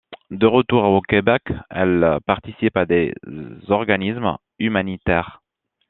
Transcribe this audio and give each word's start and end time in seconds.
De 0.31 0.47
retour 0.47 0.81
au 0.85 0.99
Québec, 1.01 1.43
elle 1.69 2.17
participe 2.25 2.75
à 2.75 2.87
des 2.87 3.13
organismes 3.67 4.35
humanitaires. 4.57 5.43